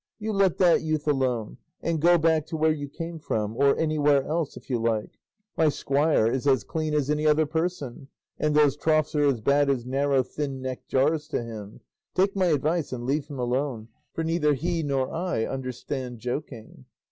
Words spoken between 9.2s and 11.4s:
as bad as narrow thin necked jars